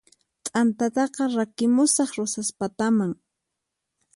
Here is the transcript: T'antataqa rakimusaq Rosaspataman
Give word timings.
T'antataqa 0.45 1.23
rakimusaq 1.35 2.09
Rosaspataman 2.17 3.11